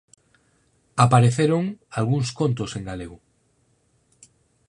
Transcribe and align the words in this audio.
Apareceron 1.05 1.63
algúns 1.99 2.27
contos 2.39 2.71
en 2.77 2.83
galego. 2.89 3.17